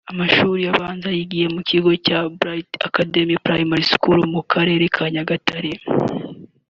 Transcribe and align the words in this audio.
Amashuri 0.11 0.61
abanza 0.73 1.07
yayigiye 1.09 1.47
mu 1.55 1.61
kigo 1.69 1.91
cya 2.05 2.19
"Bright 2.37 2.69
Academy 2.87 3.35
Primary 3.45 3.85
School" 3.93 4.21
mu 4.33 4.41
Karere 4.51 4.85
ka 4.95 5.05
Nyagatare 5.13 5.71